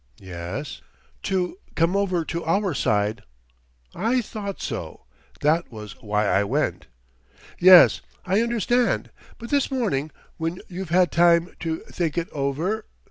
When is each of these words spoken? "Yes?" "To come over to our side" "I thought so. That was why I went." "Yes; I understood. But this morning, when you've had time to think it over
"Yes?" 0.17 0.81
"To 1.29 1.59
come 1.75 1.95
over 1.95 2.25
to 2.25 2.43
our 2.43 2.73
side" 2.73 3.21
"I 4.09 4.19
thought 4.19 4.59
so. 4.59 5.05
That 5.41 5.71
was 5.71 5.91
why 6.01 6.25
I 6.25 6.43
went." 6.43 6.87
"Yes; 7.59 8.01
I 8.25 8.41
understood. 8.41 9.11
But 9.37 9.51
this 9.51 9.69
morning, 9.69 10.09
when 10.37 10.59
you've 10.67 10.89
had 10.89 11.11
time 11.11 11.53
to 11.59 11.81
think 11.81 12.17
it 12.17 12.29
over 12.31 12.85